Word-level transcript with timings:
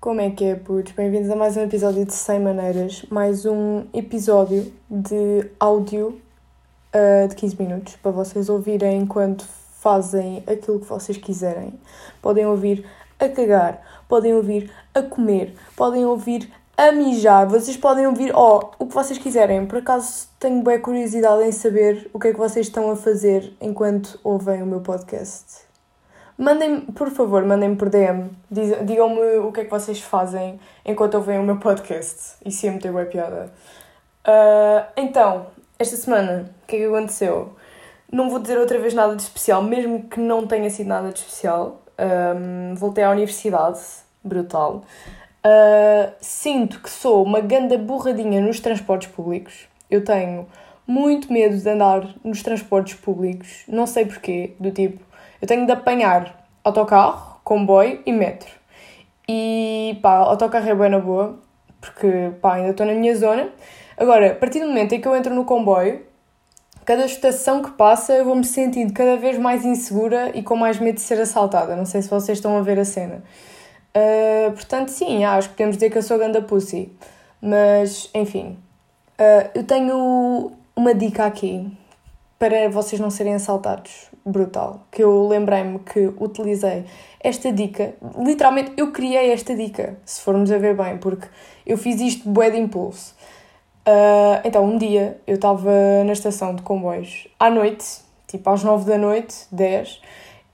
Como 0.00 0.18
é 0.18 0.30
que 0.30 0.46
é, 0.46 0.54
putos? 0.54 0.94
Bem-vindos 0.94 1.28
a 1.28 1.36
mais 1.36 1.58
um 1.58 1.60
episódio 1.60 2.06
de 2.06 2.14
100 2.14 2.40
Maneiras, 2.40 3.04
mais 3.10 3.44
um 3.44 3.84
episódio 3.92 4.72
de 4.88 5.50
áudio 5.60 6.18
uh, 6.94 7.28
de 7.28 7.34
15 7.36 7.62
minutos 7.62 7.96
para 7.96 8.10
vocês 8.10 8.48
ouvirem 8.48 9.02
enquanto 9.02 9.44
fazem 9.78 10.42
aquilo 10.46 10.80
que 10.80 10.86
vocês 10.86 11.18
quiserem. 11.18 11.78
Podem 12.22 12.46
ouvir 12.46 12.86
a 13.18 13.28
cagar, 13.28 14.02
podem 14.08 14.32
ouvir 14.32 14.72
a 14.94 15.02
comer, 15.02 15.54
podem 15.76 16.06
ouvir 16.06 16.50
a 16.78 16.90
mijar, 16.92 17.46
vocês 17.46 17.76
podem 17.76 18.06
ouvir, 18.06 18.34
oh, 18.34 18.70
o 18.78 18.86
que 18.86 18.94
vocês 18.94 19.18
quiserem. 19.18 19.66
Por 19.66 19.80
acaso 19.80 20.28
tenho 20.38 20.62
bem 20.62 20.80
curiosidade 20.80 21.42
em 21.42 21.52
saber 21.52 22.08
o 22.14 22.18
que 22.18 22.28
é 22.28 22.32
que 22.32 22.38
vocês 22.38 22.68
estão 22.68 22.90
a 22.90 22.96
fazer 22.96 23.52
enquanto 23.60 24.18
ouvem 24.24 24.62
o 24.62 24.66
meu 24.66 24.80
podcast. 24.80 25.69
Mandem, 26.40 26.80
por 26.80 27.10
favor, 27.10 27.44
mandem-me 27.44 27.76
por 27.76 27.90
DM. 27.90 28.30
Digam-me 28.50 29.40
o 29.40 29.52
que 29.52 29.60
é 29.60 29.64
que 29.66 29.70
vocês 29.70 30.00
fazem 30.00 30.58
enquanto 30.86 31.16
ouvem 31.16 31.38
o 31.38 31.42
meu 31.42 31.58
podcast. 31.58 32.36
Isso 32.46 32.64
ia 32.64 32.72
meter 32.72 32.90
boa 32.90 33.04
piada. 33.04 33.52
Uh, 34.26 34.90
então, 34.96 35.48
esta 35.78 35.96
semana, 35.96 36.50
o 36.62 36.66
que 36.66 36.76
é 36.76 36.78
que 36.78 36.84
aconteceu? 36.86 37.54
Não 38.10 38.30
vou 38.30 38.38
dizer 38.38 38.56
outra 38.56 38.78
vez 38.78 38.94
nada 38.94 39.14
de 39.14 39.20
especial, 39.20 39.62
mesmo 39.62 40.04
que 40.04 40.18
não 40.18 40.46
tenha 40.46 40.70
sido 40.70 40.86
nada 40.86 41.12
de 41.12 41.18
especial. 41.18 41.82
Um, 41.98 42.74
voltei 42.74 43.04
à 43.04 43.10
universidade, 43.10 43.78
brutal. 44.24 44.82
Uh, 45.44 46.10
sinto 46.22 46.80
que 46.80 46.88
sou 46.88 47.22
uma 47.22 47.40
ganda 47.40 47.76
burradinha 47.76 48.40
nos 48.40 48.60
transportes 48.60 49.10
públicos. 49.10 49.68
Eu 49.90 50.02
tenho 50.02 50.48
muito 50.86 51.30
medo 51.30 51.54
de 51.54 51.68
andar 51.68 52.14
nos 52.24 52.42
transportes 52.42 52.94
públicos, 52.94 53.62
não 53.68 53.86
sei 53.86 54.06
porquê, 54.06 54.54
do 54.58 54.70
tipo, 54.70 55.09
eu 55.40 55.48
tenho 55.48 55.66
de 55.66 55.72
apanhar 55.72 56.46
autocarro, 56.62 57.40
comboio 57.42 58.00
e 58.04 58.12
metro. 58.12 58.50
E 59.28 59.98
pá, 60.02 60.16
autocarro 60.16 60.68
é 60.68 60.74
bem 60.74 60.90
na 60.90 60.98
boa, 60.98 61.38
porque 61.80 62.32
pá, 62.40 62.54
ainda 62.54 62.70
estou 62.70 62.86
na 62.86 62.94
minha 62.94 63.16
zona. 63.16 63.48
Agora, 63.96 64.32
a 64.32 64.34
partir 64.34 64.60
do 64.60 64.66
momento 64.66 64.94
em 64.94 65.00
que 65.00 65.06
eu 65.06 65.14
entro 65.14 65.34
no 65.34 65.44
comboio, 65.44 66.04
cada 66.84 67.04
estação 67.04 67.62
que 67.62 67.70
passa 67.72 68.14
eu 68.14 68.24
vou-me 68.24 68.44
sentindo 68.44 68.92
cada 68.92 69.16
vez 69.16 69.38
mais 69.38 69.64
insegura 69.64 70.30
e 70.34 70.42
com 70.42 70.56
mais 70.56 70.78
medo 70.78 70.96
de 70.96 71.00
ser 71.02 71.20
assaltada. 71.20 71.76
Não 71.76 71.86
sei 71.86 72.02
se 72.02 72.10
vocês 72.10 72.38
estão 72.38 72.56
a 72.56 72.62
ver 72.62 72.78
a 72.78 72.84
cena. 72.84 73.22
Uh, 73.96 74.52
portanto, 74.52 74.88
sim, 74.88 75.24
acho 75.24 75.48
que 75.48 75.54
podemos 75.54 75.76
dizer 75.76 75.90
que 75.90 75.98
eu 75.98 76.02
sou 76.02 76.18
ganda 76.18 76.42
pussy. 76.42 76.92
Mas, 77.40 78.10
enfim. 78.14 78.58
Uh, 79.18 79.50
eu 79.54 79.64
tenho 79.64 80.52
uma 80.74 80.94
dica 80.94 81.24
aqui 81.26 81.70
para 82.40 82.70
vocês 82.70 82.98
não 82.98 83.10
serem 83.10 83.34
assaltados. 83.34 84.08
Brutal. 84.24 84.86
Que 84.90 85.04
eu 85.04 85.28
lembrei-me 85.28 85.78
que 85.80 86.10
utilizei 86.18 86.86
esta 87.20 87.52
dica. 87.52 87.94
Literalmente, 88.18 88.72
eu 88.78 88.90
criei 88.92 89.30
esta 89.30 89.54
dica, 89.54 89.98
se 90.06 90.22
formos 90.22 90.50
a 90.50 90.56
ver 90.56 90.74
bem, 90.74 90.96
porque 90.96 91.28
eu 91.66 91.76
fiz 91.76 92.00
isto 92.00 92.26
bué 92.26 92.50
de 92.50 92.56
impulso. 92.56 93.14
Uh, 93.86 94.40
então, 94.42 94.64
um 94.64 94.78
dia 94.78 95.20
eu 95.26 95.34
estava 95.34 95.70
na 96.06 96.12
estação 96.12 96.54
de 96.54 96.62
comboios 96.62 97.28
à 97.38 97.50
noite, 97.50 97.86
tipo 98.26 98.48
às 98.48 98.64
9 98.64 98.86
da 98.90 98.96
noite, 98.96 99.36
10, 99.52 100.00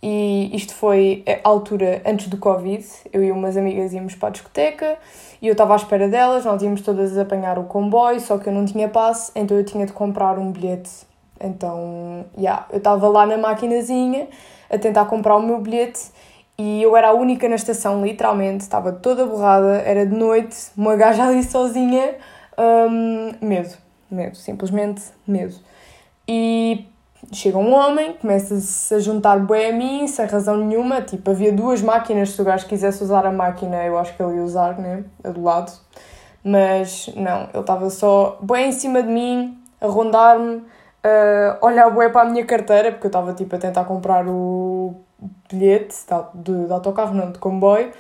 e 0.03 0.51
isto 0.57 0.75
foi 0.75 1.25
a 1.27 1.49
altura 1.49 2.03
antes 2.05 2.27
do 2.27 2.37
Covid. 2.37 2.85
Eu 3.13 3.23
e 3.23 3.31
umas 3.31 3.57
amigas 3.57 3.93
íamos 3.93 4.17
para 4.17 4.29
a 4.29 4.33
discoteca 4.33 4.99
e 5.41 5.47
eu 5.47 5.53
estava 5.53 5.75
à 5.75 5.77
espera 5.77 6.09
delas, 6.09 6.45
nós 6.45 6.61
íamos 6.63 6.81
todas 6.81 7.17
apanhar 7.17 7.61
o 7.61 7.65
comboio, 7.65 8.21
só 8.21 8.39
que 8.39 8.49
eu 8.49 8.53
não 8.53 8.65
tinha 8.65 8.89
passe, 8.89 9.31
então 9.37 9.57
eu 9.57 9.65
tinha 9.65 9.87
de 9.87 9.93
comprar 9.93 10.37
um 10.37 10.51
bilhete. 10.51 11.07
Então, 11.41 12.25
yeah, 12.37 12.67
eu 12.71 12.79
estava 12.79 13.09
lá 13.09 13.27
na 13.27 13.37
maquinazinha 13.37 14.29
a 14.71 14.79
tentar 14.79 15.05
comprar 15.05 15.37
o 15.37 15.43
meu 15.43 15.61
bilhete 15.61 16.11
e 16.59 16.83
eu 16.83 16.97
era 16.97 17.09
a 17.09 17.13
única 17.13 17.49
na 17.49 17.55
estação, 17.57 18.05
literalmente, 18.05 18.63
estava 18.63 18.91
toda 18.91 19.27
borrada, 19.27 19.83
era 19.85 20.07
de 20.07 20.15
noite, 20.15 20.57
uma 20.77 20.97
gaja 20.97 21.27
ali 21.27 21.43
sozinha, 21.43 22.15
um, 22.59 23.33
medo, 23.47 23.75
medo, 24.11 24.37
simplesmente 24.37 25.03
medo. 25.27 25.55
E 26.27 26.87
chega 27.31 27.59
um 27.59 27.75
homem, 27.75 28.15
começa-se 28.15 28.95
a 28.95 28.99
juntar 28.99 29.39
bué 29.41 29.69
a 29.69 29.73
mim, 29.73 30.07
sem 30.07 30.25
razão 30.27 30.57
nenhuma, 30.57 31.03
tipo, 31.03 31.31
havia 31.31 31.53
duas 31.53 31.83
máquinas, 31.83 32.31
se 32.31 32.41
o 32.41 32.45
gajo 32.45 32.67
quisesse 32.67 33.05
usar 33.05 33.27
a 33.27 33.33
máquina, 33.33 33.85
eu 33.85 33.99
acho 33.99 34.17
que 34.17 34.23
ele 34.23 34.37
ia 34.37 34.43
usar, 34.43 34.79
né, 34.79 35.05
a 35.23 35.29
do 35.29 35.43
lado, 35.43 35.71
mas 36.43 37.11
não, 37.15 37.49
ele 37.53 37.61
estava 37.61 37.91
só 37.91 38.39
bué 38.41 38.67
em 38.67 38.73
cima 38.73 39.03
de 39.03 39.09
mim, 39.09 39.59
a 39.79 39.87
rondar-me, 39.89 40.63
a 41.07 41.67
olhar 41.67 41.91
bué 41.91 42.09
para 42.09 42.23
a 42.23 42.31
minha 42.31 42.45
carteira, 42.45 42.91
porque 42.93 43.07
eu 43.07 43.09
estava, 43.09 43.33
tipo, 43.33 43.55
a 43.55 43.59
tentar 43.59 43.85
comprar 43.85 44.27
o 44.27 44.95
bilhete 45.51 45.95
de, 46.35 46.67
de 46.67 46.73
autocarro, 46.73 47.15
não, 47.15 47.31
de 47.31 47.39
comboio, 47.39 47.93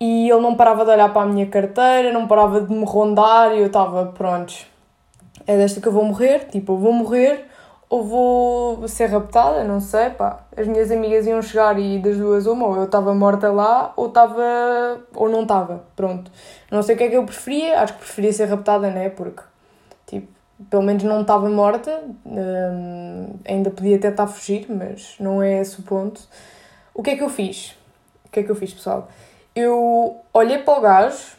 e 0.00 0.30
ele 0.30 0.40
não 0.40 0.54
parava 0.54 0.84
de 0.84 0.90
olhar 0.90 1.12
para 1.12 1.22
a 1.22 1.26
minha 1.26 1.46
carteira, 1.46 2.12
não 2.12 2.26
parava 2.26 2.60
de 2.60 2.72
me 2.72 2.84
rondar, 2.84 3.52
e 3.52 3.60
eu 3.60 3.66
estava, 3.66 4.06
prontos, 4.06 4.66
é 5.46 5.56
desta 5.56 5.80
que 5.80 5.88
eu 5.88 5.92
vou 5.92 6.04
morrer, 6.04 6.46
tipo, 6.50 6.72
eu 6.72 6.78
vou 6.78 6.92
morrer, 6.92 7.46
ou 7.92 8.02
vou 8.02 8.88
ser 8.88 9.06
raptada, 9.06 9.64
não 9.64 9.78
sei, 9.78 10.08
pá. 10.08 10.46
As 10.56 10.66
minhas 10.66 10.90
amigas 10.90 11.26
iam 11.26 11.42
chegar 11.42 11.78
e 11.78 11.98
das 11.98 12.16
duas 12.16 12.46
uma, 12.46 12.66
ou 12.66 12.76
eu 12.76 12.84
estava 12.84 13.14
morta 13.14 13.52
lá, 13.52 13.92
ou 13.96 14.06
estava. 14.06 14.42
ou 15.14 15.28
não 15.28 15.42
estava, 15.42 15.84
pronto. 15.94 16.30
Não 16.70 16.82
sei 16.82 16.94
o 16.94 16.98
que 16.98 17.04
é 17.04 17.10
que 17.10 17.16
eu 17.18 17.24
preferia, 17.24 17.82
acho 17.82 17.92
que 17.92 17.98
preferia 17.98 18.32
ser 18.32 18.46
raptada, 18.46 18.90
né? 18.90 19.10
Porque, 19.10 19.42
pelo 20.70 20.82
menos 20.82 21.02
não 21.02 21.22
estava 21.22 21.48
morta, 21.48 22.02
hum, 22.24 23.34
ainda 23.46 23.70
podia 23.70 23.98
tentar 23.98 24.26
fugir, 24.26 24.66
mas 24.68 25.14
não 25.18 25.42
é 25.42 25.60
esse 25.60 25.80
o 25.80 25.82
ponto. 25.82 26.20
O 26.94 27.02
que 27.02 27.10
é 27.10 27.16
que 27.16 27.22
eu 27.22 27.28
fiz? 27.28 27.76
O 28.24 28.28
que 28.30 28.40
é 28.40 28.42
que 28.42 28.50
eu 28.50 28.56
fiz, 28.56 28.72
pessoal? 28.72 29.08
Eu 29.54 30.16
olhei 30.32 30.58
para 30.58 30.78
o 30.78 30.80
gajo 30.80 31.36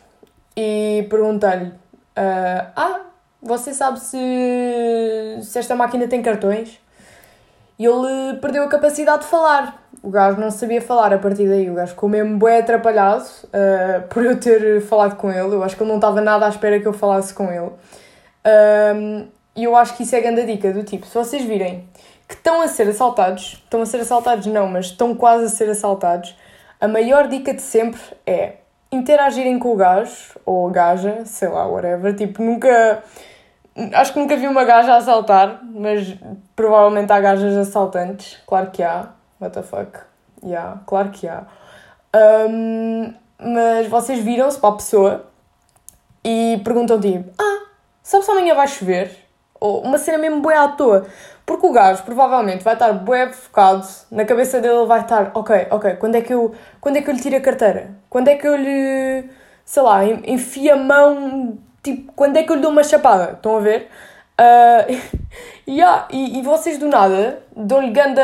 e 0.56 1.06
perguntei-lhe: 1.10 1.70
uh, 1.70 2.72
Ah, 2.76 3.02
você 3.42 3.74
sabe 3.74 4.00
se, 4.00 5.40
se 5.42 5.60
esta 5.60 5.76
máquina 5.76 6.08
tem 6.08 6.22
cartões? 6.22 6.80
E 7.78 7.86
ele 7.86 8.38
perdeu 8.40 8.64
a 8.64 8.68
capacidade 8.68 9.24
de 9.24 9.28
falar. 9.28 9.82
O 10.02 10.10
gajo 10.10 10.40
não 10.40 10.52
sabia 10.52 10.82
falar 10.82 11.14
a 11.14 11.18
partir 11.18 11.48
daí. 11.48 11.70
O 11.70 11.74
gajo 11.74 11.92
ficou 11.92 12.08
mesmo 12.08 12.38
bem 12.38 12.60
atrapalhado 12.60 13.26
uh, 13.46 14.08
por 14.10 14.24
eu 14.24 14.40
ter 14.40 14.82
falado 14.82 15.16
com 15.16 15.32
ele. 15.32 15.56
Eu 15.56 15.64
acho 15.64 15.76
que 15.76 15.82
ele 15.82 15.90
não 15.90 15.98
estava 15.98 16.22
nada 16.22 16.46
à 16.46 16.50
espera 16.50 16.80
que 16.80 16.88
eu 16.88 16.94
falasse 16.94 17.34
com 17.34 17.52
ele. 17.52 17.72
Um, 18.46 19.28
e 19.56 19.64
eu 19.64 19.76
acho 19.76 19.96
que 19.96 20.04
isso 20.04 20.16
é 20.16 20.20
a 20.20 20.22
grande 20.22 20.46
dica, 20.46 20.72
do 20.74 20.84
tipo, 20.84 21.06
se 21.06 21.14
vocês 21.14 21.44
virem 21.44 21.88
que 22.28 22.34
estão 22.34 22.62
a 22.62 22.68
ser 22.68 22.88
assaltados, 22.88 23.62
estão 23.64 23.82
a 23.82 23.86
ser 23.86 24.02
assaltados 24.02 24.46
não, 24.48 24.68
mas 24.68 24.88
estão 24.88 25.14
quase 25.14 25.46
a 25.46 25.50
ser 25.50 25.70
assaltados, 25.70 26.36
a 26.82 26.88
maior 26.88 27.28
dica 27.28 27.54
de 27.54 27.62
sempre 27.62 28.02
é 28.26 28.56
interagirem 28.92 29.60
com 29.60 29.74
o 29.74 29.76
gajo, 29.76 30.40
ou 30.46 30.68
a 30.68 30.72
gaja, 30.72 31.26
sei 31.26 31.48
lá, 31.50 31.66
whatever, 31.68 32.16
tipo, 32.16 32.42
nunca 32.42 33.04
Acho 33.94 34.14
que 34.14 34.20
nunca 34.20 34.38
vi 34.38 34.48
uma 34.48 34.64
gaja 34.64 34.94
a 34.94 34.98
assaltar, 34.98 35.60
mas 35.64 36.16
provavelmente 36.56 37.12
há 37.12 37.20
gajas 37.20 37.58
assaltantes. 37.58 38.38
Claro 38.46 38.70
que 38.70 38.84
há. 38.84 39.10
What 39.42 39.56
the 39.56 39.64
fuck? 39.64 40.00
Yeah, 40.44 40.82
claro 40.86 41.10
que 41.10 41.28
há. 41.28 41.44
Um, 42.16 43.14
mas 43.40 43.88
vocês 43.88 44.20
viram-se 44.20 44.60
para 44.60 44.70
a 44.70 44.74
pessoa 44.74 45.26
e 46.24 46.62
perguntam 46.64 47.00
tipo: 47.02 47.32
Ah, 47.42 47.66
sabe 48.04 48.26
se 48.26 48.32
amanhã 48.32 48.54
vai 48.54 48.68
chover? 48.68 49.12
Ou 49.60 49.82
uma 49.82 49.98
cena 49.98 50.18
mesmo 50.18 50.42
boa 50.42 50.66
à 50.66 50.68
toa. 50.68 51.08
Porque 51.46 51.66
o 51.66 51.72
gajo 51.72 52.04
provavelmente 52.04 52.64
vai 52.64 52.74
estar 52.74 52.94
bué 52.94 53.32
focado, 53.34 53.86
na 54.12 54.26
cabeça 54.26 54.62
dele 54.62 54.86
vai 54.86 55.02
estar, 55.02 55.32
ok, 55.34 55.68
ok, 55.72 55.96
quando 55.96 56.16
é 56.16 56.22
que 56.22 56.34
eu, 56.34 56.54
quando 56.80 56.98
é 56.98 57.02
que 57.02 57.10
eu 57.10 57.14
lhe 57.14 57.22
tiro 57.22 57.36
a 57.36 57.42
carteira? 57.42 57.92
Quando 58.10 58.30
é 58.30 58.36
que 58.36 58.48
eu 58.48 58.56
lhe, 58.56 59.30
sei 59.66 59.84
lá, 59.84 60.06
enfio 60.06 60.74
a 60.74 60.78
mão 60.78 61.58
tipo, 61.84 62.14
quando 62.14 62.38
é 62.38 62.44
que 62.44 62.52
eu 62.52 62.56
lhe 62.56 62.62
dou 62.62 62.72
uma 62.72 62.84
chapada? 62.84 63.34
Estão 63.34 63.58
a 63.58 63.60
ver? 63.60 63.90
Uh, 64.40 65.02
yeah, 65.68 66.08
e, 66.12 66.40
e 66.40 66.42
vocês 66.42 66.78
do 66.78 66.88
nada 66.88 67.44
dão-lhe 67.56 67.92
ganda, 67.92 68.24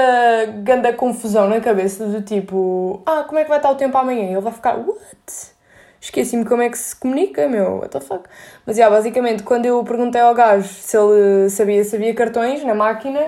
ganda 0.63 0.93
confusão 0.93 1.47
na 1.49 1.59
cabeça 1.59 2.05
do 2.05 2.21
tipo, 2.21 3.01
ah, 3.05 3.23
como 3.27 3.39
é 3.39 3.43
que 3.43 3.49
vai 3.49 3.59
estar 3.59 3.69
o 3.69 3.75
tempo 3.75 3.97
amanhã? 3.97 4.31
Ele 4.31 4.41
vai 4.41 4.53
ficar, 4.53 4.77
what? 4.77 5.58
Esqueci-me 6.01 6.45
como 6.45 6.61
é 6.61 6.69
que 6.69 6.77
se 6.77 6.95
comunica, 6.95 7.47
meu, 7.47 7.77
what 7.79 7.89
the 7.89 7.99
fuck? 7.99 8.23
Mas, 8.65 8.77
yeah, 8.77 8.95
basicamente, 8.95 9.43
quando 9.43 9.65
eu 9.65 9.83
perguntei 9.83 10.21
ao 10.21 10.33
gajo 10.33 10.67
se 10.67 10.97
ele 10.97 11.49
sabia, 11.49 11.83
sabia 11.83 12.13
cartões 12.13 12.63
na 12.63 12.73
máquina, 12.73 13.19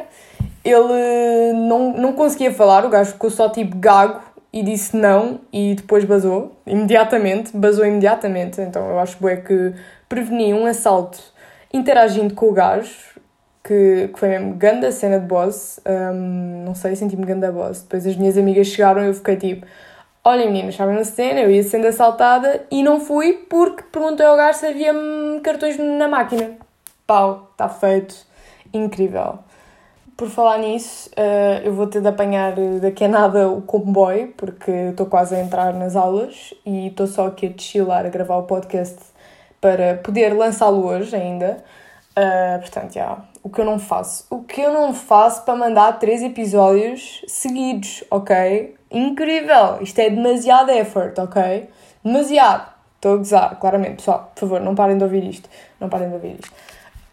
ele 0.63 1.53
não, 1.53 1.93
não 1.93 2.13
conseguia 2.13 2.53
falar, 2.53 2.85
o 2.85 2.89
gajo 2.89 3.11
ficou 3.11 3.29
só 3.29 3.49
tipo 3.49 3.77
gago 3.77 4.21
e 4.53 4.63
disse 4.63 4.95
não 4.95 5.41
e 5.51 5.75
depois 5.75 6.05
basou, 6.05 6.55
imediatamente, 6.65 7.55
basou 7.55 7.85
imediatamente, 7.85 8.61
então 8.61 8.89
eu 8.89 8.99
acho 8.99 9.17
bué 9.19 9.37
que 9.37 9.73
preveni 10.07 10.53
um 10.53 10.65
assalto 10.65 11.19
interagindo 11.73 12.33
com 12.33 12.47
o 12.47 12.51
gajo, 12.51 13.11
que, 13.63 14.09
que 14.13 14.19
foi 14.19 14.29
mesmo 14.29 14.55
ganda 14.55 14.91
cena 14.91 15.19
de 15.19 15.25
boss, 15.25 15.79
um, 15.85 16.63
não 16.65 16.75
sei, 16.75 16.95
senti-me 16.95 17.25
ganda 17.25 17.51
boss. 17.51 17.81
Depois 17.81 18.05
as 18.05 18.15
minhas 18.15 18.37
amigas 18.37 18.67
chegaram 18.67 19.03
e 19.03 19.07
eu 19.07 19.13
fiquei 19.13 19.35
tipo, 19.37 19.65
olha 20.23 20.45
meninas, 20.45 20.75
sabem 20.75 20.95
na 20.95 21.03
cena, 21.03 21.41
eu 21.41 21.51
ia 21.51 21.63
sendo 21.63 21.87
assaltada 21.87 22.65
e 22.69 22.83
não 22.83 22.99
fui 22.99 23.33
porque 23.49 23.83
perguntei 23.91 24.25
ao 24.25 24.37
gajo 24.37 24.59
se 24.59 24.65
havia 24.65 24.93
cartões 25.43 25.77
na 25.77 26.07
máquina. 26.07 26.57
Pau, 27.07 27.49
está 27.51 27.67
feito, 27.67 28.15
incrível. 28.73 29.39
por 30.15 30.29
falar 30.29 30.59
nisso, 30.59 31.09
uh, 31.17 31.65
eu 31.65 31.73
vou 31.73 31.87
ter 31.87 31.99
de 31.99 32.07
apanhar 32.07 32.53
daqui 32.79 33.05
a 33.05 33.07
nada 33.07 33.49
o 33.49 33.61
comboio, 33.61 34.33
porque 34.37 34.71
estou 34.71 35.07
quase 35.07 35.35
a 35.35 35.41
entrar 35.41 35.73
nas 35.73 35.95
aulas 35.95 36.53
e 36.63 36.87
estou 36.87 37.07
só 37.07 37.27
aqui 37.27 37.47
a 37.47 37.59
chilar, 37.59 38.05
a 38.05 38.09
gravar 38.09 38.37
o 38.37 38.43
podcast 38.43 38.97
para 39.59 39.95
poder 39.95 40.33
lançá-lo 40.33 40.85
hoje 40.85 41.15
ainda. 41.15 41.63
Uh, 42.11 42.59
portanto, 42.59 42.93
já, 42.93 43.17
o 43.41 43.49
que 43.49 43.61
eu 43.61 43.65
não 43.65 43.79
faço? 43.79 44.25
O 44.29 44.43
que 44.43 44.61
eu 44.61 44.71
não 44.71 44.93
faço 44.93 45.43
para 45.43 45.55
mandar 45.55 45.97
três 45.97 46.21
episódios 46.21 47.23
seguidos, 47.27 48.03
ok? 48.11 48.75
Incrível! 48.91 49.81
Isto 49.81 49.99
é 49.99 50.09
demasiado 50.09 50.71
effort, 50.71 51.17
ok? 51.17 51.69
Demasiado! 52.03 52.69
Estou 52.95 53.13
a 53.13 53.17
gozar, 53.17 53.59
claramente. 53.59 53.95
Pessoal, 53.95 54.31
por 54.35 54.41
favor, 54.41 54.61
não 54.61 54.75
parem 54.75 54.97
de 54.97 55.03
ouvir 55.03 55.23
isto. 55.23 55.49
Não 55.79 55.89
parem 55.89 56.09
de 56.09 56.13
ouvir 56.13 56.35
isto. 56.39 56.51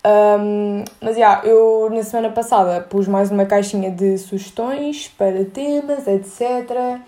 Um, 0.04 0.84
mas, 1.00 1.16
já, 1.16 1.40
yeah, 1.40 1.46
eu 1.46 1.88
na 1.90 2.02
semana 2.02 2.30
passada 2.30 2.80
pus 2.80 3.08
mais 3.08 3.30
uma 3.30 3.46
caixinha 3.46 3.90
de 3.90 4.18
sugestões 4.18 5.08
para 5.08 5.44
temas, 5.44 6.06
etc. 6.06 7.00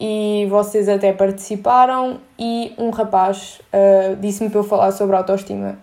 E 0.00 0.46
vocês 0.48 0.88
até 0.88 1.12
participaram 1.12 2.20
e 2.38 2.74
um 2.78 2.90
rapaz 2.90 3.60
uh, 3.72 4.16
disse-me 4.16 4.50
para 4.50 4.60
eu 4.60 4.64
falar 4.64 4.92
sobre 4.92 5.14
autoestima. 5.14 5.78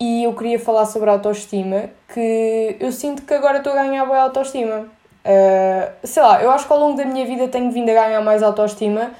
E 0.00 0.24
eu 0.24 0.34
queria 0.34 0.58
falar 0.58 0.86
sobre 0.86 1.10
autoestima, 1.10 1.90
que 2.12 2.76
eu 2.78 2.92
sinto 2.92 3.22
que 3.22 3.34
agora 3.34 3.58
estou 3.58 3.72
a 3.72 3.76
ganhar 3.76 4.04
boa 4.04 4.20
autoestima. 4.20 4.86
Uh, 5.28 5.92
sei 6.04 6.22
lá, 6.22 6.42
eu 6.42 6.50
acho 6.50 6.66
que 6.66 6.72
ao 6.72 6.78
longo 6.78 6.96
da 6.96 7.04
minha 7.04 7.26
vida 7.26 7.48
tenho 7.48 7.70
vindo 7.70 7.90
a 7.90 7.92
ganhar 7.92 8.22
mais 8.22 8.42
autoestima 8.42 9.10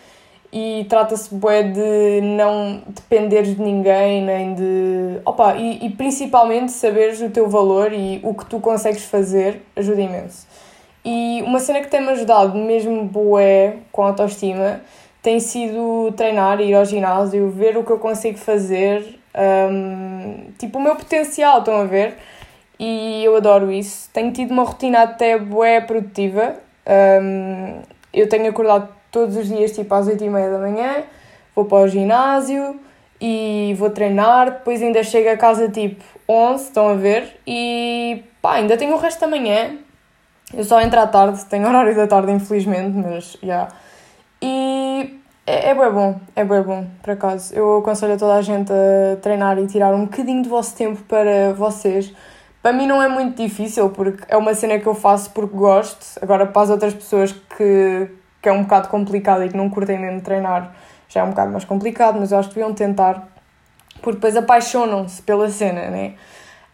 e 0.51 0.87
trata-se 0.89 1.35
bué 1.35 1.63
de 1.63 2.23
não 2.23 2.81
dependeres 2.87 3.55
de 3.55 3.61
ninguém, 3.61 4.23
nem 4.23 4.55
de... 4.55 5.21
Opa, 5.27 5.57
e, 5.57 5.85
e 5.85 5.91
principalmente 5.91 6.73
saberes 6.73 7.21
o 7.21 7.29
teu 7.29 7.47
valor 7.51 7.93
e 7.93 8.21
o 8.23 8.33
que 8.33 8.47
tu 8.47 8.59
consegues 8.59 9.05
fazer 9.05 9.61
ajuda 9.77 10.01
imenso. 10.01 10.47
E 11.05 11.43
uma 11.45 11.61
cena 11.61 11.83
que 11.83 11.89
tem-me 11.89 12.09
ajudado 12.09 12.57
mesmo 12.57 13.05
bué 13.05 13.77
com 13.93 14.03
a 14.03 14.07
autoestima 14.07 14.81
tem 15.23 15.41
sido 15.41 16.11
treinar, 16.17 16.59
ir 16.63 16.73
ao 16.73 16.87
ginásio, 16.87 17.51
ver 17.51 17.77
o 17.77 17.85
que 17.85 17.91
eu 17.91 17.99
consigo 17.99 18.39
fazer, 18.39 19.19
um, 19.71 20.47
tipo 20.59 20.79
o 20.79 20.83
meu 20.83 20.97
potencial, 20.97 21.59
estão 21.59 21.77
a 21.77 21.85
ver? 21.85 22.17
E 22.79 23.25
eu 23.25 23.37
adoro 23.37 23.73
isso. 23.73 24.09
Tenho 24.13 24.33
tido 24.33 24.53
uma 24.53 24.63
rotina 24.63 25.03
até 25.03 25.39
bué 25.39 25.81
produtiva. 25.81 26.55
Um, 26.87 27.81
eu 28.13 28.29
tenho 28.29 28.49
acordado 28.49 28.89
todos 29.11 29.37
os 29.37 29.49
dias 29.49 29.73
tipo 29.73 29.93
às 29.95 30.07
8 30.07 30.23
e 30.23 30.31
meia 30.31 30.51
da 30.51 30.59
manhã, 30.59 31.03
vou 31.55 31.65
para 31.65 31.85
o 31.85 31.89
ginásio 31.89 32.79
e 33.21 33.75
vou 33.79 33.91
treinar, 33.91 34.51
depois 34.51 34.83
ainda 34.83 35.03
chego 35.03 35.29
a 35.31 35.37
casa 35.37 35.69
tipo 35.69 36.03
11, 36.29 36.65
estão 36.65 36.89
a 36.89 36.95
ver, 36.95 37.41
e 37.47 38.23
pá, 38.41 38.55
ainda 38.55 38.77
tenho 38.77 38.95
o 38.95 38.99
resto 38.99 39.21
da 39.21 39.27
manhã. 39.27 39.77
Eu 40.55 40.65
só 40.65 40.81
entro 40.81 41.01
à 41.01 41.07
tarde, 41.07 41.45
tenho 41.47 41.67
horário 41.69 41.95
da 41.95 42.07
tarde 42.07 42.33
infelizmente, 42.33 42.97
mas 42.97 43.37
já. 43.43 43.47
Yeah. 43.47 43.75
E 44.41 45.21
é, 45.47 45.71
é 45.71 45.75
bem 45.75 45.91
bom, 45.91 46.21
é 46.37 46.45
bem 46.45 46.63
bom, 46.63 46.87
por 47.03 47.11
acaso. 47.11 47.55
Eu 47.55 47.79
aconselho 47.79 48.15
a 48.15 48.17
toda 48.17 48.35
a 48.35 48.43
gente 48.43 48.71
a 48.73 49.17
treinar 49.17 49.59
e 49.59 49.67
tirar 49.67 49.95
um 49.95 50.05
bocadinho 50.05 50.43
do 50.43 50.49
vosso 50.49 50.77
tempo 50.77 51.03
para 51.05 51.53
vocês. 51.55 52.15
Para 52.69 52.77
mim 52.77 52.87
não 52.87 53.03
é 53.03 53.09
muito 53.09 53.43
difícil, 53.43 53.89
porque 53.89 54.25
é 54.29 54.37
uma 54.37 54.53
cena 54.53 54.79
que 54.79 54.87
eu 54.87 54.95
faço 54.95 55.31
porque 55.31 55.57
gosto. 55.57 56.05
Agora, 56.21 56.45
para 56.45 56.61
as 56.61 56.69
outras 56.69 56.93
pessoas 56.93 57.33
que, 57.33 58.11
que 58.43 58.47
é 58.47 58.53
um 58.53 58.65
bocado 58.65 58.89
complicado 58.89 59.43
e 59.43 59.49
que 59.49 59.57
não 59.57 59.71
curtem 59.71 59.99
mesmo 59.99 60.21
treinar, 60.21 60.75
já 61.09 61.21
é 61.21 61.25
um 61.25 61.31
bocado 61.31 61.51
mais 61.51 61.65
complicado, 61.65 62.21
mas 62.21 62.31
eu 62.31 62.39
acho 62.39 62.51
que 62.51 62.57
deviam 62.57 62.75
tentar, 62.75 63.27
porque 64.03 64.17
depois 64.17 64.37
apaixonam-se 64.37 65.23
pela 65.23 65.49
cena, 65.49 65.89
né? 65.89 66.13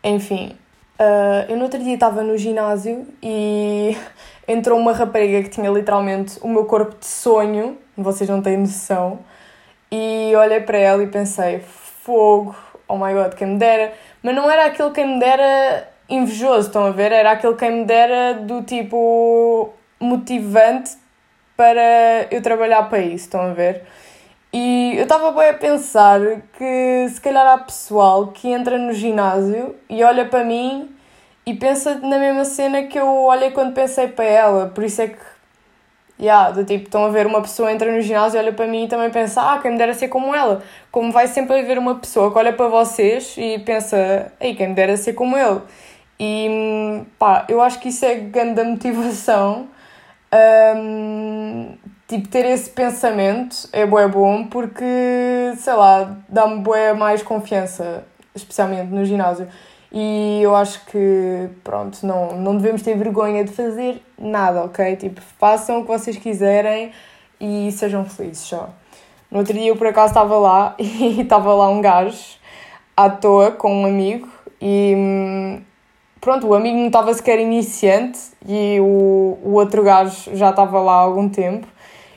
Enfim, 0.02 0.56
uh, 0.98 1.48
eu 1.48 1.56
no 1.56 1.62
outro 1.62 1.78
dia 1.78 1.94
estava 1.94 2.24
no 2.24 2.36
ginásio 2.36 3.06
e 3.22 3.96
entrou 4.48 4.76
uma 4.76 4.92
rapariga 4.92 5.44
que 5.44 5.50
tinha 5.50 5.70
literalmente 5.70 6.40
o 6.42 6.48
meu 6.48 6.64
corpo 6.64 6.98
de 6.98 7.06
sonho, 7.06 7.78
vocês 7.96 8.28
não 8.28 8.42
têm 8.42 8.56
noção, 8.56 9.20
e 9.92 10.32
olhei 10.34 10.58
para 10.58 10.76
ela 10.76 11.04
e 11.04 11.06
pensei, 11.06 11.60
fogo, 11.60 12.52
oh 12.88 12.96
my 12.96 13.14
god, 13.14 13.34
quem 13.34 13.46
me 13.46 13.58
dera, 13.58 13.92
mas 14.24 14.34
não 14.34 14.50
era 14.50 14.64
aquele 14.64 14.90
quem 14.90 15.06
me 15.06 15.20
dera 15.20 15.86
invejoso, 16.08 16.68
estão 16.68 16.86
a 16.86 16.90
ver? 16.90 17.12
Era 17.12 17.32
aquele 17.32 17.54
quem 17.56 17.70
me 17.70 17.84
dera 17.84 18.34
do 18.34 18.62
tipo 18.62 19.74
motivante 20.00 20.92
para 21.54 22.26
eu 22.30 22.40
trabalhar 22.40 22.84
para 22.84 23.00
isso, 23.00 23.26
estão 23.26 23.42
a 23.42 23.52
ver? 23.52 23.82
E 24.50 24.94
eu 24.96 25.02
estava 25.02 25.30
bem 25.32 25.50
a 25.50 25.54
pensar 25.54 26.20
que 26.56 27.06
se 27.10 27.20
calhar 27.20 27.46
há 27.46 27.58
pessoal 27.58 28.28
que 28.28 28.48
entra 28.48 28.78
no 28.78 28.94
ginásio 28.94 29.76
e 29.90 30.02
olha 30.02 30.24
para 30.24 30.42
mim 30.42 30.94
e 31.44 31.52
pensa 31.54 31.96
na 31.96 32.18
mesma 32.18 32.46
cena 32.46 32.84
que 32.84 32.98
eu 32.98 33.06
olhei 33.06 33.50
quando 33.50 33.74
pensei 33.74 34.08
para 34.08 34.24
ela, 34.24 34.66
por 34.68 34.84
isso 34.84 35.02
é 35.02 35.08
que, 35.08 35.18
yeah, 36.20 36.50
do 36.50 36.64
tipo, 36.64 36.84
estão 36.84 37.04
a 37.04 37.08
ver 37.08 37.26
uma 37.26 37.40
pessoa 37.40 37.72
entra 37.72 37.90
no 37.90 38.00
ginásio, 38.00 38.38
olha 38.38 38.52
para 38.52 38.66
mim 38.66 38.84
e 38.84 38.88
também 38.88 39.10
pensa, 39.10 39.40
ah, 39.42 39.58
quem 39.58 39.72
me 39.72 39.78
dera 39.78 39.94
ser 39.94 40.08
como 40.08 40.34
ela. 40.34 40.62
Como 40.90 41.12
vai 41.12 41.26
sempre 41.26 41.58
haver 41.60 41.78
uma 41.78 41.96
pessoa 41.96 42.30
que 42.32 42.38
olha 42.38 42.52
para 42.52 42.68
vocês 42.68 43.34
e 43.38 43.58
pensa, 43.60 44.32
ei, 44.40 44.54
quem 44.54 44.68
me 44.68 44.74
dera 44.74 44.96
ser 44.96 45.14
como 45.14 45.36
ele. 45.36 45.60
E 46.18 47.02
pá, 47.18 47.44
eu 47.48 47.60
acho 47.60 47.80
que 47.80 47.88
isso 47.88 48.04
é 48.04 48.14
grande 48.14 48.62
motivação 48.62 49.68
um, 50.76 51.76
tipo, 52.08 52.28
ter 52.28 52.44
esse 52.46 52.70
pensamento 52.70 53.68
é 53.72 53.86
bué 53.86 54.08
bom 54.08 54.46
porque, 54.46 54.84
sei 55.56 55.72
lá, 55.74 56.16
dá-me 56.28 56.60
bué 56.60 56.92
mais 56.92 57.22
confiança, 57.22 58.04
especialmente 58.34 58.90
no 58.90 59.04
ginásio. 59.04 59.48
E 59.96 60.40
eu 60.42 60.56
acho 60.56 60.84
que, 60.86 61.48
pronto, 61.62 62.04
não, 62.04 62.36
não 62.36 62.56
devemos 62.56 62.82
ter 62.82 62.96
vergonha 62.96 63.44
de 63.44 63.52
fazer 63.52 64.02
nada, 64.18 64.64
ok? 64.64 64.96
Tipo, 64.96 65.20
façam 65.38 65.78
o 65.78 65.82
que 65.82 65.88
vocês 65.88 66.16
quiserem 66.16 66.90
e 67.40 67.70
sejam 67.70 68.04
felizes 68.04 68.42
só. 68.42 68.70
No 69.30 69.38
outro 69.38 69.54
dia 69.54 69.68
eu 69.68 69.76
por 69.76 69.86
acaso 69.86 70.08
estava 70.08 70.36
lá 70.36 70.74
e 70.82 71.20
estava 71.20 71.54
lá 71.54 71.68
um 71.68 71.80
gajo 71.80 72.38
à 72.96 73.08
toa 73.08 73.52
com 73.52 73.82
um 73.82 73.86
amigo 73.86 74.28
e 74.60 74.94
hum, 74.96 75.62
pronto, 76.20 76.48
o 76.48 76.54
amigo 76.54 76.76
não 76.76 76.88
estava 76.88 77.14
sequer 77.14 77.38
iniciante 77.38 78.18
e 78.48 78.80
o, 78.80 79.38
o 79.44 79.52
outro 79.52 79.84
gajo 79.84 80.34
já 80.34 80.50
estava 80.50 80.80
lá 80.80 80.94
há 80.94 81.00
algum 81.02 81.28
tempo. 81.28 81.68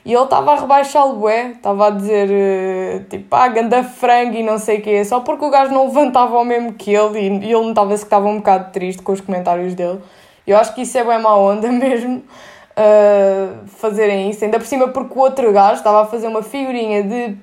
E 0.04 0.14
ele 0.14 0.22
estava 0.22 0.52
a 0.52 0.60
rebaixar 0.60 1.06
o 1.06 1.16
bué, 1.16 1.50
estava 1.50 1.88
a 1.88 1.90
dizer 1.90 2.28
eh, 2.30 3.00
tipo, 3.10 3.34
ah, 3.34 3.48
ganda 3.48 3.82
frango 3.82 4.36
e 4.36 4.42
não 4.42 4.58
sei 4.58 4.78
o 4.78 4.82
quê, 4.82 5.04
só 5.04 5.20
porque 5.20 5.44
o 5.44 5.50
gajo 5.50 5.72
não 5.72 5.86
levantava 5.86 6.38
o 6.38 6.44
mesmo 6.44 6.72
que 6.72 6.94
ele 6.94 7.18
e, 7.18 7.26
ele 7.26 7.66
notava-se 7.66 8.02
que 8.02 8.06
estava 8.06 8.26
um 8.26 8.38
bocado 8.38 8.72
triste 8.72 9.02
com 9.02 9.12
os 9.12 9.20
comentários 9.20 9.74
dele. 9.74 10.00
Eu 10.46 10.56
acho 10.56 10.74
que 10.74 10.82
isso 10.82 10.96
é 10.96 11.04
bem 11.04 11.20
má 11.20 11.36
onda 11.36 11.68
mesmo, 11.72 12.18
uh, 12.18 13.66
fazerem 13.66 14.30
isso, 14.30 14.44
ainda 14.44 14.58
por 14.58 14.66
cima 14.66 14.88
porque 14.88 15.18
o 15.18 15.22
outro 15.22 15.52
gajo 15.52 15.74
estava 15.74 16.02
a 16.02 16.06
fazer 16.06 16.28
uma 16.28 16.42
figurinha 16.42 17.02
de 17.02 17.36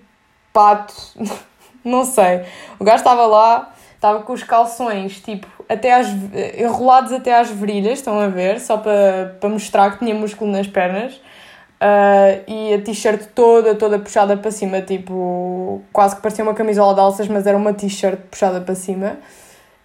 pato, 0.52 0.94
não 1.84 2.04
sei, 2.04 2.46
o 2.80 2.84
gajo 2.84 2.98
estava 2.98 3.28
lá, 3.28 3.72
estava 3.94 4.24
com 4.24 4.34
os 4.34 4.44
calções 4.44 5.20
tipo 5.20 5.48
até 5.68 5.94
às, 5.94 6.08
enrolados 6.58 7.12
até 7.12 7.38
às 7.38 7.50
virilhas, 7.50 8.00
estão 8.00 8.20
a 8.20 8.28
ver, 8.28 8.60
só 8.60 8.78
para, 8.78 9.36
para 9.40 9.50
mostrar 9.50 9.92
que 9.92 10.00
tinha 10.00 10.16
músculo 10.16 10.52
nas 10.52 10.68
pernas. 10.68 11.20
Uh, 11.76 12.44
e 12.48 12.74
a 12.74 12.82
t-shirt 12.82 13.28
toda, 13.36 13.76
toda 13.76 14.00
puxada 14.00 14.38
para 14.38 14.50
cima, 14.50 14.82
tipo, 14.82 15.82
quase 15.92 16.16
que 16.16 16.22
parecia 16.22 16.44
uma 16.44 16.54
camisola 16.54 16.94
de 16.94 17.00
alças, 17.02 17.28
mas 17.28 17.46
era 17.46 17.58
uma 17.58 17.74
t-shirt 17.74 18.20
puxada 18.32 18.62
para 18.62 18.76
cima. 18.76 19.18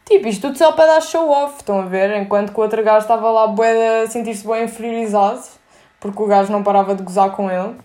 Tipo, 0.04 0.28
isto 0.28 0.49
tudo 0.49 0.59
só 0.59 0.73
para 0.73 0.94
dar 0.94 1.00
show 1.02 1.28
off, 1.28 1.59
estão 1.59 1.80
a 1.80 1.85
ver? 1.85 2.16
Enquanto 2.16 2.52
que 2.52 2.59
o 2.59 2.62
outro 2.62 2.82
gajo 2.82 3.02
estava 3.02 3.30
lá 3.30 3.47
bué 3.47 4.02
a 4.02 4.06
sentir-se 4.06 4.47
bem 4.47 4.64
inferiorizado, 4.64 5.42
porque 6.00 6.23
o 6.23 6.26
gajo 6.26 6.50
não 6.50 6.62
parava 6.62 6.94
de 6.94 7.02
gozar 7.02 7.30
com 7.32 7.50
ele. 7.50 7.76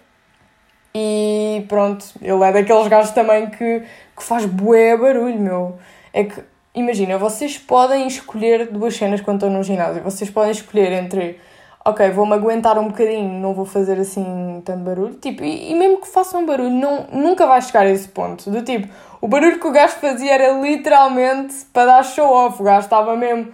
E 0.93 1.65
pronto, 1.67 2.05
ele 2.21 2.43
é 2.43 2.51
daqueles 2.53 2.87
gajos 2.87 3.11
também 3.11 3.49
que, 3.49 3.83
que 4.15 4.23
faz 4.23 4.45
bué 4.45 4.95
barulho, 4.97 5.39
meu. 5.39 5.77
É 6.13 6.23
que 6.23 6.41
imagina, 6.73 7.17
vocês 7.17 7.57
podem 7.57 8.07
escolher 8.07 8.67
duas 8.67 8.95
cenas 8.95 9.21
quando 9.21 9.37
estão 9.37 9.49
no 9.49 9.61
ginásio. 9.61 10.01
Vocês 10.01 10.29
podem 10.29 10.51
escolher 10.51 10.91
entre, 10.93 11.39
ok, 11.85 12.09
vou-me 12.09 12.33
aguentar 12.33 12.79
um 12.79 12.87
bocadinho, 12.87 13.39
não 13.39 13.53
vou 13.53 13.63
fazer 13.63 13.99
assim 13.99 14.61
tanto 14.65 14.79
barulho. 14.83 15.13
Tipo, 15.13 15.43
e, 15.43 15.71
e, 15.71 15.75
mesmo 15.75 16.01
que 16.01 16.07
façam 16.07 16.43
barulho, 16.43 16.71
não, 16.71 17.05
nunca 17.13 17.45
vai 17.45 17.61
chegar 17.61 17.81
a 17.81 17.91
esse 17.91 18.07
ponto. 18.07 18.49
Do 18.49 18.63
tipo, 18.63 18.91
o 19.21 19.27
barulho 19.27 19.59
que 19.59 19.67
o 19.67 19.71
gajo 19.71 19.93
fazia 19.97 20.33
era 20.33 20.59
literalmente 20.59 21.53
para 21.71 21.85
dar 21.85 22.03
show 22.03 22.27
off. 22.27 22.59
O 22.59 22.65
gajo 22.65 22.85
estava 22.85 23.15
mesmo, 23.15 23.49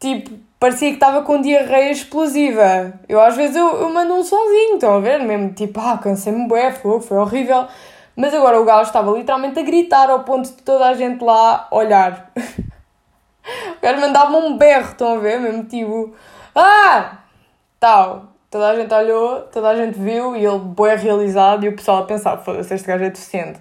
tipo, 0.00 0.30
parecia 0.58 0.88
que 0.88 0.94
estava 0.94 1.22
com 1.22 1.42
diarreia 1.42 1.92
explosiva. 1.92 2.94
Eu 3.06 3.20
às 3.20 3.36
vezes 3.36 3.54
eu, 3.54 3.66
eu 3.66 3.92
mando 3.92 4.14
um 4.14 4.22
sozinho, 4.24 4.76
estão 4.76 4.94
a 4.96 5.00
ver? 5.00 5.20
Mesmo 5.20 5.52
tipo, 5.52 5.78
ah, 5.78 5.98
cansei-me 5.98 6.48
bué, 6.48 6.72
foi, 6.72 7.00
foi 7.00 7.18
horrível. 7.18 7.66
Mas 8.16 8.32
agora 8.32 8.60
o 8.60 8.64
gajo 8.64 8.88
estava 8.88 9.10
literalmente 9.10 9.58
a 9.58 9.62
gritar 9.62 10.08
ao 10.08 10.20
ponto 10.24 10.48
de 10.48 10.62
toda 10.62 10.86
a 10.86 10.94
gente 10.94 11.22
lá 11.22 11.68
olhar. 11.70 12.30
o 13.76 13.82
gajo 13.82 14.00
mandava 14.00 14.34
um 14.38 14.56
berro, 14.56 14.92
estão 14.92 15.16
a 15.16 15.18
ver? 15.18 15.38
Mesmo 15.38 15.64
tipo, 15.64 16.14
ah! 16.54 17.23
Tal. 17.84 18.32
Toda 18.50 18.70
a 18.70 18.76
gente 18.76 18.94
olhou, 18.94 19.42
toda 19.52 19.68
a 19.68 19.76
gente 19.76 19.98
viu 19.98 20.34
e 20.34 20.42
ele 20.42 20.58
bem 20.58 20.96
realizado 20.96 21.66
e 21.66 21.68
o 21.68 21.76
pessoal 21.76 21.98
a 21.98 22.06
pensar, 22.06 22.38
foda-se, 22.38 22.72
este 22.72 22.88
gajo 22.88 23.04
é 23.04 23.10
deficiente. 23.10 23.60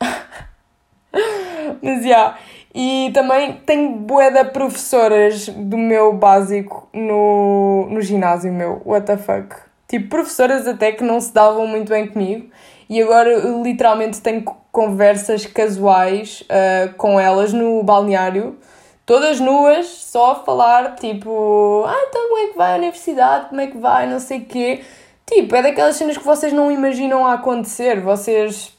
Mas, 1.82 2.04
já. 2.04 2.08
Yeah. 2.08 2.38
E 2.72 3.10
também 3.12 3.54
tenho 3.66 3.96
bué 3.96 4.30
de 4.30 4.44
professoras 4.44 5.48
do 5.48 5.76
meu 5.76 6.12
básico 6.12 6.88
no, 6.92 7.88
no 7.90 8.00
ginásio 8.00 8.52
meu. 8.52 8.80
What 8.84 9.06
the 9.06 9.16
fuck? 9.16 9.56
Tipo, 9.88 10.08
professoras 10.08 10.68
até 10.68 10.92
que 10.92 11.02
não 11.02 11.20
se 11.20 11.34
davam 11.34 11.66
muito 11.66 11.88
bem 11.88 12.06
comigo. 12.06 12.48
E 12.88 13.02
agora 13.02 13.34
literalmente 13.60 14.20
tenho 14.20 14.44
conversas 14.70 15.46
casuais 15.46 16.42
uh, 16.42 16.94
com 16.94 17.18
elas 17.18 17.52
no 17.52 17.82
balneário. 17.82 18.56
Todas 19.06 19.38
nuas, 19.40 19.86
só 19.86 20.32
a 20.32 20.34
falar, 20.36 20.94
tipo... 20.96 21.84
Ah, 21.86 22.06
então 22.08 22.28
como 22.28 22.38
é 22.38 22.46
que 22.48 22.56
vai 22.56 22.72
a 22.72 22.76
universidade? 22.76 23.48
Como 23.48 23.60
é 23.60 23.66
que 23.66 23.78
vai? 23.78 24.06
Não 24.06 24.18
sei 24.18 24.38
o 24.38 24.44
quê. 24.46 24.82
Tipo, 25.26 25.56
é 25.56 25.62
daquelas 25.62 25.96
cenas 25.96 26.16
que 26.16 26.24
vocês 26.24 26.52
não 26.52 26.70
imaginam 26.70 27.26
a 27.26 27.34
acontecer. 27.34 28.00
Vocês 28.00 28.74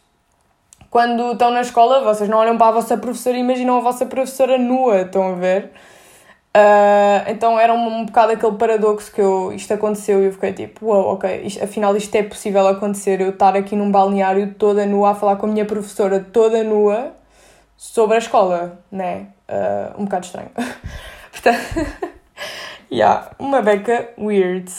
quando 0.95 1.33
estão 1.33 1.51
na 1.51 1.59
escola, 1.59 2.01
vocês 2.05 2.29
não 2.29 2.37
olham 2.37 2.57
para 2.57 2.67
a 2.67 2.71
vossa 2.71 2.97
professora 2.97 3.35
e 3.35 3.41
imaginam 3.41 3.77
a 3.77 3.81
vossa 3.81 4.05
professora 4.05 4.57
nua, 4.57 5.01
estão 5.01 5.33
a 5.33 5.35
ver? 5.35 5.73
Uh, 6.55 7.29
então 7.29 7.59
era 7.59 7.73
um, 7.73 7.85
um 7.85 8.05
bocado 8.05 8.31
aquele 8.31 8.53
paradoxo 8.53 9.11
que 9.11 9.19
eu, 9.19 9.51
isto 9.51 9.73
aconteceu 9.73 10.23
e 10.23 10.27
eu 10.27 10.31
fiquei 10.31 10.53
tipo, 10.53 10.85
uau, 10.85 11.01
wow, 11.01 11.13
ok, 11.15 11.41
isto, 11.43 11.61
afinal 11.61 11.97
isto 11.97 12.15
é 12.15 12.23
possível 12.23 12.65
acontecer, 12.65 13.19
eu 13.19 13.31
estar 13.31 13.57
aqui 13.57 13.75
num 13.75 13.91
balneário 13.91 14.55
toda 14.57 14.85
nua 14.85 15.11
a 15.11 15.15
falar 15.15 15.35
com 15.35 15.47
a 15.47 15.49
minha 15.49 15.65
professora 15.65 16.21
toda 16.21 16.63
nua 16.63 17.11
sobre 17.75 18.15
a 18.15 18.19
escola, 18.19 18.79
né? 18.89 19.27
Uh, 19.47 20.01
um 20.01 20.05
bocado 20.05 20.25
estranho. 20.25 20.49
Portanto, 21.31 21.59
yeah, 22.91 23.31
uma 23.39 23.61
beca 23.61 24.09
weird. 24.17 24.71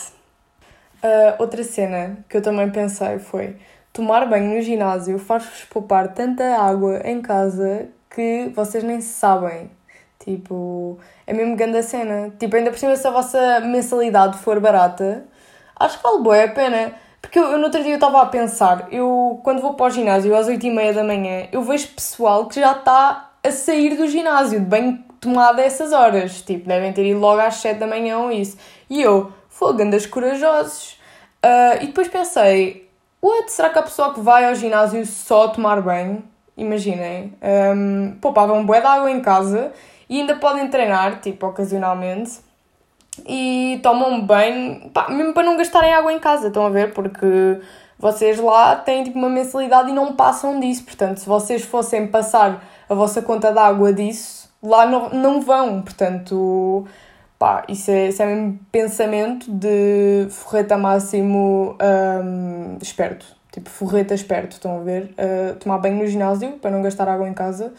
Uh, 1.02 1.36
outra 1.38 1.62
cena 1.62 2.18
que 2.28 2.36
eu 2.36 2.42
também 2.42 2.70
pensei 2.70 3.18
foi 3.18 3.56
tomar 3.92 4.26
banho 4.26 4.54
no 4.54 4.60
ginásio 4.60 5.18
faz-vos 5.18 5.64
poupar 5.64 6.12
tanta 6.12 6.44
água 6.56 7.00
em 7.04 7.22
casa 7.22 7.88
que 8.10 8.50
vocês 8.54 8.82
nem 8.82 9.00
sabem. 9.00 9.70
Tipo, 10.18 10.98
é 11.26 11.32
mesmo 11.32 11.54
grande 11.54 11.78
a 11.78 11.82
cena. 11.82 12.32
Tipo, 12.38 12.56
ainda 12.56 12.70
por 12.70 12.78
cima, 12.78 12.96
se 12.96 13.06
a 13.06 13.10
vossa 13.10 13.60
mensalidade 13.60 14.38
for 14.38 14.58
barata, 14.58 15.24
acho 15.78 15.98
que 15.98 16.02
vale 16.02 16.22
boa 16.22 16.44
a 16.44 16.48
pena. 16.48 16.94
Porque 17.20 17.38
eu, 17.38 17.44
eu 17.44 17.58
no 17.58 17.64
outro 17.64 17.82
dia 17.82 17.92
eu 17.92 17.96
estava 17.96 18.22
a 18.22 18.26
pensar, 18.26 18.88
eu 18.92 19.40
quando 19.42 19.60
vou 19.60 19.74
para 19.74 19.86
o 19.86 19.90
ginásio 19.90 20.34
às 20.34 20.48
8h30 20.48 20.92
da 20.94 21.04
manhã, 21.04 21.48
eu 21.52 21.62
vejo 21.62 21.88
pessoal 21.88 22.46
que 22.46 22.60
já 22.60 22.72
está 22.72 23.32
a 23.46 23.52
sair 23.52 23.96
do 23.96 24.06
ginásio, 24.08 24.60
de 24.60 24.66
bem 24.66 25.04
tomado 25.20 25.58
a 25.58 25.62
essas 25.62 25.92
horas. 25.92 26.42
Tipo, 26.42 26.68
devem 26.68 26.92
ter 26.92 27.06
ido 27.06 27.20
logo 27.20 27.40
às 27.40 27.56
7 27.56 27.78
da 27.78 27.86
manhã 27.86 28.18
ou 28.18 28.30
isso. 28.30 28.56
E 28.88 29.00
eu, 29.00 29.32
fogo, 29.48 29.82
andas 29.82 30.06
corajosos. 30.06 30.98
Uh, 31.44 31.82
e 31.82 31.86
depois 31.86 32.08
pensei, 32.08 32.86
What? 33.26 33.50
Será 33.50 33.70
que 33.70 33.78
a 33.78 33.82
pessoa 33.82 34.14
que 34.14 34.20
vai 34.20 34.44
ao 34.44 34.54
ginásio 34.54 35.04
só 35.04 35.48
tomar 35.48 35.80
banho? 35.80 36.22
Imaginem. 36.56 37.32
Um, 37.42 38.16
poupavam 38.20 38.58
um 38.58 38.64
bué 38.64 38.80
de 38.80 38.86
água 38.86 39.10
em 39.10 39.20
casa 39.20 39.72
e 40.08 40.20
ainda 40.20 40.36
podem 40.36 40.68
treinar, 40.68 41.20
tipo, 41.20 41.46
ocasionalmente. 41.46 42.38
E 43.26 43.80
tomam 43.82 44.20
banho, 44.20 44.90
pá, 44.90 45.08
mesmo 45.08 45.32
para 45.32 45.42
não 45.42 45.56
gastarem 45.56 45.92
água 45.92 46.12
em 46.12 46.18
casa, 46.18 46.48
estão 46.48 46.66
a 46.66 46.70
ver? 46.70 46.92
Porque 46.92 47.60
vocês 47.98 48.38
lá 48.38 48.76
têm 48.76 49.04
tipo 49.04 49.18
uma 49.18 49.28
mensalidade 49.28 49.90
e 49.90 49.92
não 49.92 50.14
passam 50.14 50.60
disso. 50.60 50.84
Portanto, 50.84 51.18
se 51.18 51.26
vocês 51.26 51.62
fossem 51.62 52.06
passar 52.06 52.64
a 52.88 52.94
vossa 52.94 53.22
conta 53.22 53.52
de 53.52 53.58
água 53.58 53.92
disso, 53.92 54.50
lá 54.62 54.86
não, 54.86 55.10
não 55.10 55.40
vão. 55.40 55.82
Portanto, 55.82 56.86
Pá, 57.38 57.64
isso 57.68 57.90
é, 57.90 58.08
isso 58.08 58.22
é 58.22 58.52
pensamento 58.72 59.50
de 59.50 60.26
forreta 60.30 60.78
máximo 60.78 61.76
um, 62.24 62.78
esperto. 62.80 63.26
Tipo, 63.52 63.68
forreta 63.68 64.14
esperto, 64.14 64.52
estão 64.52 64.80
a 64.80 64.82
ver? 64.82 65.14
Uh, 65.18 65.54
tomar 65.56 65.78
banho 65.78 65.96
no 65.96 66.06
ginásio 66.06 66.52
para 66.52 66.70
não 66.70 66.80
gastar 66.82 67.08
água 67.08 67.28
em 67.28 67.34
casa. 67.34 67.74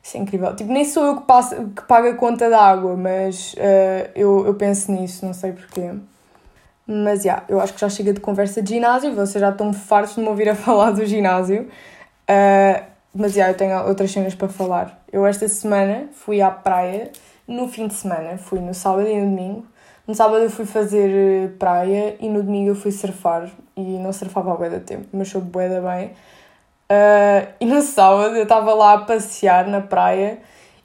Isso 0.00 0.16
é 0.16 0.20
incrível. 0.20 0.54
Tipo, 0.54 0.72
nem 0.72 0.84
sou 0.84 1.04
eu 1.04 1.16
que, 1.16 1.26
passo, 1.26 1.54
que 1.68 1.82
pago 1.82 2.08
a 2.08 2.14
conta 2.14 2.48
da 2.48 2.60
água, 2.60 2.96
mas 2.96 3.54
uh, 3.54 4.10
eu, 4.14 4.46
eu 4.46 4.54
penso 4.54 4.92
nisso, 4.92 5.26
não 5.26 5.32
sei 5.32 5.52
porquê. 5.52 5.90
Mas, 6.92 7.22
já, 7.22 7.32
yeah, 7.32 7.44
eu 7.48 7.60
acho 7.60 7.72
que 7.72 7.80
já 7.80 7.88
chega 7.88 8.12
de 8.12 8.20
conversa 8.20 8.62
de 8.62 8.74
ginásio. 8.74 9.14
Vocês 9.14 9.40
já 9.40 9.50
estão 9.50 9.72
fartos 9.72 10.14
de 10.14 10.20
me 10.20 10.28
ouvir 10.28 10.48
a 10.48 10.54
falar 10.56 10.90
do 10.90 11.04
ginásio. 11.06 11.62
Uh, 12.28 12.82
mas, 13.14 13.32
já, 13.32 13.42
yeah, 13.42 13.52
eu 13.52 13.56
tenho 13.56 13.88
outras 13.88 14.10
cenas 14.10 14.34
para 14.34 14.48
falar. 14.48 15.02
Eu, 15.12 15.26
esta 15.26 15.48
semana, 15.48 16.08
fui 16.12 16.40
à 16.42 16.50
praia 16.50 17.10
no 17.46 17.68
fim 17.68 17.86
de 17.86 17.94
semana. 17.94 18.36
Fui 18.36 18.60
no 18.60 18.74
sábado 18.74 19.08
e 19.08 19.20
no 19.20 19.26
domingo. 19.26 19.66
No 20.06 20.14
sábado 20.14 20.42
eu 20.42 20.50
fui 20.50 20.66
fazer 20.66 21.10
eh, 21.10 21.48
praia 21.58 22.16
e 22.18 22.28
no 22.28 22.42
domingo 22.42 22.70
eu 22.70 22.74
fui 22.74 22.90
surfar. 22.90 23.48
E 23.76 23.80
não 23.80 24.12
surfava 24.12 24.52
a 24.52 24.56
bué 24.56 24.68
da 24.68 24.80
tempo, 24.80 25.06
mas 25.12 25.28
sou 25.28 25.40
bué 25.40 25.68
da 25.68 25.80
bem. 25.80 26.08
Uh, 26.90 27.48
e 27.60 27.64
no 27.64 27.80
sábado 27.82 28.36
eu 28.36 28.42
estava 28.42 28.74
lá 28.74 28.94
a 28.94 28.98
passear 28.98 29.66
na 29.68 29.80
praia 29.80 30.40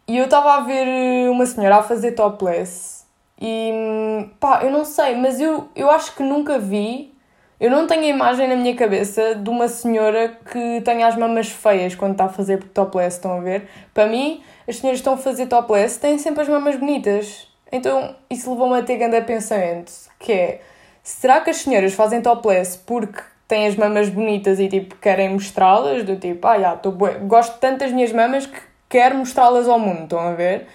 e 0.07 0.17
eu 0.17 0.25
estava 0.25 0.53
a 0.53 0.59
ver 0.61 0.87
eh, 0.87 1.29
uma 1.29 1.45
senhora 1.45 1.77
a 1.77 1.83
fazer 1.83 2.13
topless. 2.13 2.96
E 3.39 4.29
pá, 4.39 4.61
eu 4.63 4.71
não 4.71 4.83
sei, 4.83 5.15
mas 5.15 5.39
eu, 5.39 5.69
eu 5.75 5.89
acho 5.89 6.15
que 6.15 6.23
nunca 6.23 6.57
vi. 6.57 7.13
Eu 7.59 7.71
não 7.71 7.87
tenho 7.87 8.03
a 8.03 8.07
imagem 8.07 8.47
na 8.47 8.55
minha 8.55 8.75
cabeça 8.75 9.33
de 9.33 9.49
uma 9.49 9.67
senhora 9.67 10.37
que 10.51 10.81
tenha 10.81 11.07
as 11.07 11.15
mamas 11.15 11.49
feias 11.49 11.95
quando 11.95 12.11
está 12.11 12.25
a 12.25 12.29
fazer 12.29 12.63
topless, 12.65 13.17
estão 13.17 13.37
a 13.37 13.39
ver? 13.41 13.67
Para 13.93 14.05
mim, 14.05 14.43
as 14.67 14.77
senhoras 14.77 14.99
estão 14.99 15.13
a 15.13 15.17
fazer 15.17 15.47
topless 15.47 15.99
têm 15.99 16.19
sempre 16.19 16.41
as 16.41 16.49
mamas 16.49 16.75
bonitas. 16.75 17.47
Então 17.71 18.15
isso 18.29 18.49
levou-me 18.51 18.79
a 18.79 18.83
ter 18.83 18.97
grande 18.97 19.21
pensamento, 19.21 19.91
que 20.19 20.31
é, 20.31 20.61
será 21.03 21.41
que 21.41 21.49
as 21.49 21.57
senhoras 21.57 21.93
fazem 21.93 22.21
topless 22.21 22.77
porque 22.85 23.21
têm 23.47 23.67
as 23.67 23.75
mamas 23.75 24.09
bonitas 24.09 24.59
e 24.59 24.67
tipo 24.67 24.95
querem 24.97 25.29
mostrá-las? 25.29 26.03
Do 26.03 26.15
tipo, 26.15 26.47
ah, 26.47 26.59
já, 26.59 26.79
gosto 27.25 27.59
tanto 27.59 27.79
das 27.79 27.91
minhas 27.91 28.11
mamas 28.13 28.45
que 28.45 28.59
quero 28.87 29.15
mostrá-las 29.15 29.67
ao 29.67 29.79
mundo, 29.79 30.03
estão 30.03 30.19
a 30.19 30.31
ver? 30.33 30.67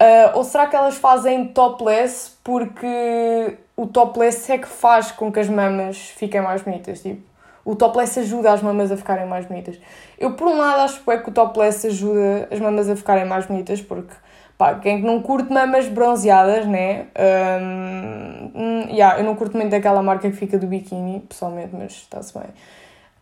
Uh, 0.00 0.36
ou 0.36 0.44
será 0.44 0.66
que 0.66 0.76
elas 0.76 0.96
fazem 0.96 1.48
topless 1.48 2.32
porque 2.44 3.56
o 3.74 3.86
topless 3.86 4.52
é 4.52 4.58
que 4.58 4.68
faz 4.68 5.10
com 5.10 5.32
que 5.32 5.40
as 5.40 5.48
mamas 5.48 5.96
fiquem 5.96 6.42
mais 6.42 6.60
bonitas? 6.62 7.00
Tipo, 7.00 7.22
o 7.64 7.74
topless 7.74 8.20
ajuda 8.20 8.52
as 8.52 8.62
mamas 8.62 8.92
a 8.92 8.96
ficarem 8.96 9.26
mais 9.26 9.46
bonitas. 9.46 9.78
Eu, 10.18 10.34
por 10.34 10.46
um 10.46 10.56
lado, 10.56 10.82
acho 10.82 11.00
que 11.02 11.30
o 11.30 11.32
topless 11.32 11.86
ajuda 11.86 12.46
as 12.50 12.60
mamas 12.60 12.88
a 12.88 12.94
ficarem 12.94 13.24
mais 13.24 13.46
bonitas, 13.46 13.82
porque, 13.82 14.14
pá, 14.56 14.74
quem 14.76 15.02
não 15.02 15.20
curte 15.20 15.52
mamas 15.52 15.88
bronzeadas, 15.88 16.64
né? 16.64 17.06
Um, 17.18 18.88
yeah, 18.88 19.18
eu 19.18 19.24
não 19.24 19.34
curto 19.34 19.56
muito 19.56 19.70
daquela 19.70 20.00
marca 20.00 20.30
que 20.30 20.36
fica 20.36 20.56
do 20.56 20.66
biquíni, 20.68 21.20
pessoalmente, 21.28 21.70
mas 21.72 21.92
está-se 21.92 22.32
bem. 22.38 22.48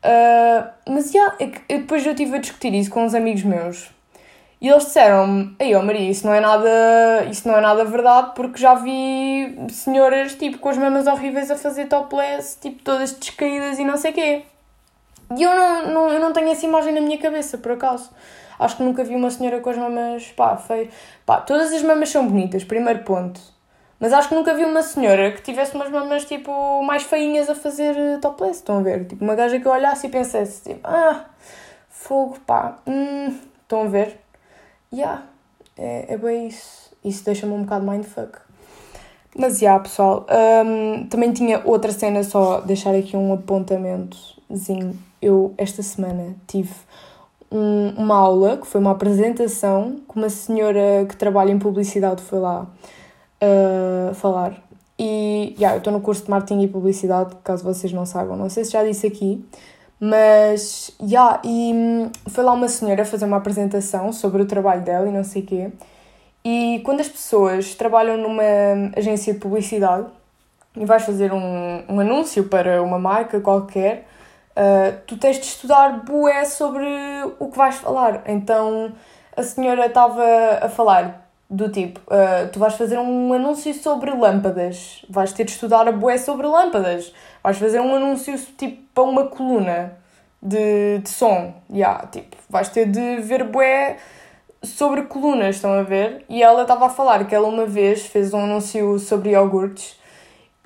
Uh, 0.04 0.69
mas, 0.90 1.14
yeah, 1.14 1.35
é 1.40 1.50
eu, 1.69 1.78
depois 1.78 2.04
eu 2.04 2.12
estive 2.12 2.37
a 2.37 2.38
discutir 2.38 2.75
isso 2.75 2.90
com 2.90 3.02
uns 3.02 3.14
amigos 3.14 3.45
meus. 3.45 3.90
E 4.64 4.68
eles 4.71 4.87
disseram-me, 4.87 5.54
aí, 5.61 5.76
oh 5.76 5.83
Maria, 5.83 6.11
isso 6.11 6.26
não 6.26 6.33
é 6.33 6.40
nada, 6.40 7.26
isso 7.30 7.47
não 7.47 7.54
é 7.54 7.61
nada 7.61 7.85
verdade, 7.85 8.33
porque 8.35 8.59
já 8.59 8.75
vi 8.75 9.59
senhoras, 9.68 10.37
tipo, 10.37 10.56
com 10.56 10.71
as 10.71 10.78
mamas 10.78 11.06
horríveis 11.06 11.50
a 11.50 11.56
fazer 11.59 11.85
topless, 11.85 12.59
tipo, 12.59 12.83
todas 12.83 13.12
descaídas 13.12 13.78
e 13.78 13.85
não 13.85 13.99
sei 13.99 14.12
quê. 14.14 14.42
E 15.37 15.42
eu 15.42 15.54
não, 15.54 15.92
não, 15.92 16.09
eu 16.09 16.18
não 16.18 16.33
tenho 16.33 16.49
essa 16.49 16.64
imagem 16.64 16.94
na 16.94 17.02
minha 17.02 17.18
cabeça, 17.18 17.59
por 17.59 17.73
acaso. 17.73 18.11
Acho 18.59 18.78
que 18.78 18.83
nunca 18.83 19.04
vi 19.04 19.14
uma 19.14 19.30
senhora 19.30 19.61
com 19.61 19.68
as 19.68 19.76
mamas, 19.76 20.33
pá, 20.35 20.56
feio. 20.56 20.88
Pá, 21.26 21.42
todas 21.42 21.71
as 21.71 21.83
mamas 21.83 22.09
são 22.09 22.26
bonitas, 22.26 22.64
primeiro 22.64 23.00
ponto. 23.00 23.38
Mas 24.00 24.14
acho 24.14 24.30
que 24.30 24.35
nunca 24.35 24.54
vi 24.54 24.64
uma 24.64 24.80
senhora 24.80 25.30
que 25.33 25.42
tivesse 25.42 25.75
umas 25.75 25.90
mamas, 25.90 26.25
tipo, 26.25 26.83
mais 26.83 27.02
feinhas 27.02 27.50
a 27.50 27.54
fazer 27.54 28.18
topless, 28.18 28.61
estão 28.61 28.78
a 28.78 28.83
ver? 28.83 29.04
Tipo, 29.04 29.23
uma 29.25 29.35
gaja 29.35 29.61
que 29.61 29.68
eu 29.68 29.73
olhasse 29.73 30.06
e 30.06 30.11
pensasse, 30.11 30.62
tipo, 30.62 30.80
ah, 30.88 31.26
fogo, 31.90 32.38
pá, 32.47 32.78
hum, 32.87 33.38
estão 33.62 33.83
a 33.83 33.88
ver? 33.88 34.24
Yeah, 34.95 35.25
é, 35.77 36.15
é 36.15 36.17
bem 36.17 36.49
isso. 36.49 36.93
Isso 37.05 37.25
deixa-me 37.25 37.53
um 37.53 37.63
bocado 37.63 37.85
mindfuck. 37.91 38.39
Mas, 39.37 39.61
yeah, 39.61 39.83
pessoal, 39.83 40.27
um, 40.65 41.07
também 41.09 41.33
tinha 41.33 41.61
outra 41.65 41.93
cena, 41.93 42.23
só 42.23 42.61
deixar 42.61 42.95
aqui 42.95 43.17
um 43.17 43.33
apontamentozinho. 43.33 44.97
Eu, 45.21 45.53
esta 45.59 45.83
semana, 45.83 46.37
tive 46.47 46.73
um, 47.51 47.91
uma 47.97 48.17
aula, 48.17 48.57
que 48.57 48.67
foi 48.67 48.81
uma 48.81 48.93
apresentação, 48.93 49.97
que 50.09 50.17
uma 50.17 50.31
senhora 50.31 51.05
que 51.09 51.17
trabalha 51.17 51.51
em 51.51 51.59
publicidade 51.59 52.23
foi 52.23 52.39
lá 52.39 52.67
uh, 53.43 54.15
falar. 54.15 54.63
E, 54.99 55.55
yeah, 55.59 55.75
eu 55.75 55.79
estou 55.79 55.93
no 55.93 56.01
curso 56.01 56.25
de 56.25 56.31
marketing 56.31 56.63
e 56.63 56.69
publicidade, 56.69 57.35
caso 57.43 57.65
vocês 57.65 57.93
não 57.93 58.07
saibam. 58.07 58.37
Não 58.37 58.49
sei 58.49 58.65
se 58.65 58.71
já 58.71 58.85
disse 58.85 59.07
aqui, 59.07 59.45
mas, 60.04 60.90
já, 61.00 61.06
yeah, 61.06 61.40
e 61.44 61.73
hum, 61.73 62.11
foi 62.28 62.44
lá 62.44 62.52
uma 62.52 62.68
senhora 62.68 63.06
fazer 63.06 63.25
uma 63.25 63.38
apresentação 63.38 64.12
sobre 64.12 64.42
o 64.42 64.44
trabalho 64.44 64.82
dela 64.82 65.08
e 65.08 65.11
não 65.11 65.25
sei 65.25 65.40
o 65.40 65.46
quê. 65.46 65.73
E 66.44 66.82
quando 66.84 67.00
as 67.00 67.08
pessoas 67.08 67.75
trabalham 67.75 68.18
numa 68.18 68.42
agência 68.94 69.32
de 69.32 69.40
publicidade 69.40 70.06
e 70.76 70.84
vais 70.84 71.04
fazer 71.04 71.32
um, 71.32 71.84
um 71.88 72.00
anúncio 72.00 72.44
para 72.44 72.82
uma 72.82 72.99
marca 72.99 73.40
qualquer, 73.40 74.06
uh, 74.50 74.94
tu 75.06 75.16
tens 75.16 75.38
de 75.38 75.46
estudar 75.46 76.04
bué 76.04 76.44
sobre 76.44 76.87
o 77.38 77.49
que 77.49 77.56
vais 77.56 77.76
falar. 77.76 78.25
Então 78.26 78.92
a 79.34 79.42
senhora 79.42 79.87
estava 79.87 80.23
a 80.61 80.68
falar 80.68 81.30
do 81.49 81.70
tipo, 81.70 82.00
uh, 82.00 82.46
tu 82.52 82.58
vais 82.58 82.75
fazer 82.75 82.99
um 82.99 83.32
anúncio 83.32 83.73
sobre 83.73 84.11
lâmpadas, 84.11 85.02
vais 85.08 85.32
ter 85.32 85.44
de 85.44 85.52
estudar 85.52 85.88
a 85.88 85.92
bué 85.92 86.18
sobre 86.18 86.46
lâmpadas, 86.46 87.11
vais 87.42 87.56
fazer 87.56 87.80
um 87.80 87.94
anúncio 87.94 88.37
tipo 88.58 88.84
para 88.95 89.05
uma 89.05 89.27
coluna 89.27 89.99
de, 90.41 90.99
de 90.99 91.09
som, 91.09 91.55
yeah, 91.71 92.07
tipo, 92.07 92.37
vais 92.49 92.69
ter 92.69 92.87
de 92.87 93.17
ver 93.23 93.45
bué 93.45 93.97
sobre 94.63 95.03
colunas, 95.03 95.57
estão 95.57 95.73
a 95.73 95.83
ver? 95.83 96.25
E 96.29 96.43
ela 96.43 96.63
estava 96.63 96.87
a 96.87 96.91
falar 96.91 97.27
que 97.27 97.35
ela 97.35 97.49
uma 97.49 97.67
vez 97.67 98.07
fez 98.07 98.33
um 98.33 98.45
anúncio 98.45 98.99
sobre 98.99 99.31
iogurtes 99.31 99.99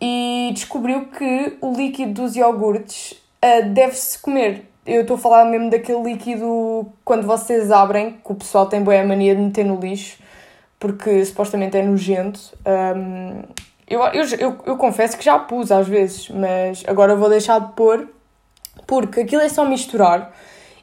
e 0.01 0.51
descobriu 0.53 1.07
que 1.07 1.57
o 1.61 1.73
líquido 1.73 2.23
dos 2.23 2.37
iogurtes 2.37 3.13
uh, 3.45 3.69
deve-se 3.71 4.19
comer. 4.19 4.65
Eu 4.87 5.03
estou 5.03 5.17
a 5.17 5.19
falar 5.19 5.45
mesmo 5.45 5.69
daquele 5.69 6.03
líquido 6.03 6.87
quando 7.05 7.27
vocês 7.27 7.71
abrem, 7.71 8.13
que 8.25 8.33
o 8.33 8.35
pessoal 8.35 8.67
tem 8.67 8.83
boa 8.83 9.05
mania 9.05 9.35
de 9.35 9.43
meter 9.43 9.65
no 9.65 9.79
lixo, 9.79 10.19
porque 10.79 11.25
supostamente 11.25 11.77
é 11.77 11.83
nojento. 11.83 12.41
Um, 12.67 13.43
eu, 13.87 14.01
eu, 14.03 14.25
eu, 14.39 14.59
eu 14.65 14.77
confesso 14.77 15.17
que 15.19 15.25
já 15.25 15.39
pus 15.39 15.71
às 15.73 15.87
vezes, 15.87 16.31
mas 16.31 16.85
agora 16.87 17.17
vou 17.17 17.29
deixar 17.29 17.59
de 17.61 17.73
pôr, 17.73 18.09
porque 18.89 19.21
aquilo 19.21 19.43
é 19.43 19.49
só 19.51 19.65
misturar. 19.67 20.33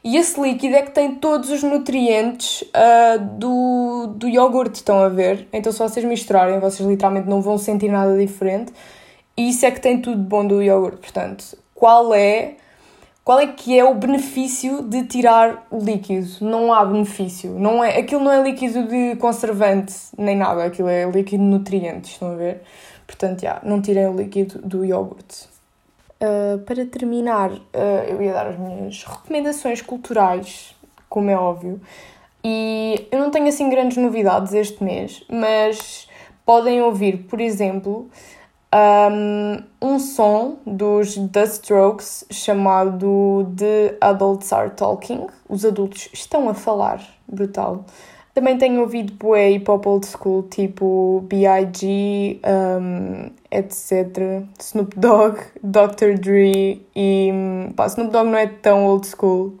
E 0.02 0.16
esse 0.16 0.40
líquido 0.40 0.76
é 0.76 0.82
que 0.82 0.92
tem 0.92 1.16
todos 1.16 1.50
os 1.50 1.64
nutrientes 1.64 2.62
uh, 2.62 3.18
do, 3.18 4.06
do 4.14 4.28
iogurte, 4.28 4.76
estão 4.76 5.00
a 5.00 5.08
ver? 5.08 5.48
Então, 5.52 5.72
se 5.72 5.80
vocês 5.80 6.06
misturarem, 6.06 6.60
vocês 6.60 6.88
literalmente 6.88 7.28
não 7.28 7.42
vão 7.42 7.58
sentir 7.58 7.90
nada 7.90 8.16
diferente. 8.16 8.72
E 9.36 9.48
isso 9.48 9.66
é 9.66 9.70
que 9.72 9.80
tem 9.80 10.00
tudo 10.00 10.22
bom 10.22 10.46
do 10.46 10.62
iogurte. 10.62 10.98
Portanto, 10.98 11.58
qual 11.74 12.14
é, 12.14 12.54
qual 13.24 13.40
é 13.40 13.48
que 13.48 13.76
é 13.76 13.84
o 13.84 13.94
benefício 13.94 14.80
de 14.82 15.02
tirar 15.06 15.66
o 15.68 15.78
líquido? 15.78 16.28
Não 16.40 16.72
há 16.72 16.84
benefício. 16.84 17.50
Não 17.58 17.82
é, 17.82 17.98
aquilo 17.98 18.22
não 18.22 18.30
é 18.30 18.40
líquido 18.40 18.86
de 18.86 19.16
conservante 19.16 19.92
nem 20.16 20.36
nada. 20.36 20.62
Aquilo 20.62 20.88
é 20.88 21.04
líquido 21.04 21.42
de 21.42 21.50
nutrientes, 21.50 22.12
estão 22.12 22.30
a 22.30 22.36
ver? 22.36 22.62
Portanto, 23.08 23.40
já, 23.40 23.60
não 23.64 23.82
tirem 23.82 24.06
o 24.06 24.14
líquido 24.14 24.60
do 24.60 24.84
iogurte. 24.84 25.55
Uh, 26.18 26.58
para 26.60 26.86
terminar, 26.86 27.50
uh, 27.52 27.60
eu 28.08 28.22
ia 28.22 28.32
dar 28.32 28.46
as 28.46 28.58
minhas 28.58 29.04
recomendações 29.04 29.82
culturais, 29.82 30.74
como 31.08 31.30
é 31.30 31.36
óbvio. 31.36 31.80
E 32.42 33.06
eu 33.10 33.18
não 33.18 33.30
tenho 33.30 33.48
assim 33.48 33.68
grandes 33.68 33.96
novidades 33.96 34.54
este 34.54 34.82
mês, 34.82 35.24
mas 35.28 36.08
podem 36.44 36.80
ouvir, 36.80 37.24
por 37.24 37.40
exemplo, 37.40 38.08
um, 38.72 39.62
um 39.82 39.98
som 39.98 40.56
dos 40.66 41.16
The 41.16 41.44
Strokes 41.44 42.24
chamado 42.30 43.52
The 43.56 43.96
Adults 44.00 44.52
Are 44.52 44.70
Talking. 44.70 45.26
Os 45.48 45.64
adultos 45.64 46.08
estão 46.12 46.48
a 46.48 46.54
falar, 46.54 47.00
brutal. 47.26 47.84
Também 48.36 48.58
tenho 48.58 48.82
ouvido 48.82 49.14
bué 49.14 49.52
hip 49.52 49.70
hop 49.70 49.86
old 49.86 50.06
school, 50.06 50.42
tipo 50.42 51.24
B.I.G., 51.26 52.38
um, 52.44 53.30
etc. 53.50 54.44
Snoop 54.60 54.94
Dogg, 54.94 55.38
Dr. 55.62 56.18
Dre 56.20 56.86
e... 56.94 57.30
Pá, 57.74 57.86
Snoop 57.86 58.12
Dogg 58.12 58.28
não 58.28 58.36
é 58.36 58.46
tão 58.46 58.84
old 58.84 59.06
school, 59.06 59.54